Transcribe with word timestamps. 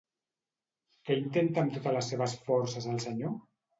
Què 1.09 1.17
intenta 1.23 1.63
amb 1.65 1.75
totes 1.75 1.95
les 1.99 2.09
seves 2.13 2.37
forces 2.49 2.89
el 2.95 2.99
senyor? 3.05 3.37